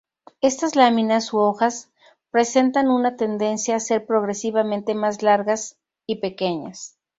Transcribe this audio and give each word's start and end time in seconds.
Estas 0.41 0.75
láminas 0.75 1.31
u 1.31 1.37
hojas 1.41 1.91
presentan 2.31 2.89
una 2.89 3.17
tendencia 3.17 3.75
a 3.75 3.79
ser 3.79 4.07
progresivamente 4.07 4.95
más 4.95 5.21
largas 5.21 5.77
y 6.07 6.15
pequeñas. 6.15 6.97